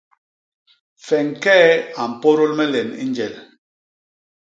[1.05, 1.67] Feñkee
[2.01, 3.33] a mpôdôl me len i njel.